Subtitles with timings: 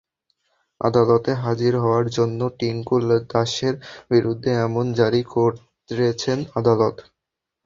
[0.81, 2.95] আদালতে হাজির হওয়ার জন্য টিংকু
[3.29, 3.75] দাশের
[4.11, 6.95] বিরুদ্ধে সমন জারি করেছেন আদালত।